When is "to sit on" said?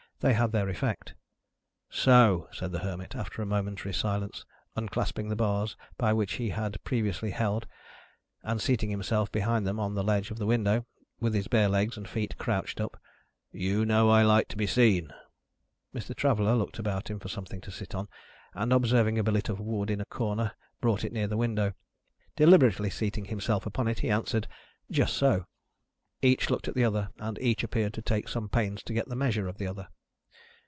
17.61-18.07